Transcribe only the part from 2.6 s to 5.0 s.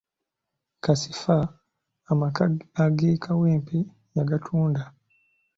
ag'e Kawempe yagatunda.